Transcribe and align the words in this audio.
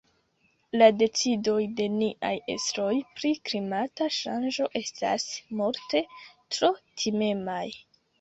La 0.77 0.85
decidoj 0.99 1.57
de 1.79 1.85
niaj 1.97 2.31
estroj 2.53 2.95
pri 3.19 3.31
klimata 3.49 4.07
ŝanĝo 4.15 4.65
estas 4.81 5.27
multe 5.61 6.03
tro 6.57 6.71
timemaj. 7.03 7.63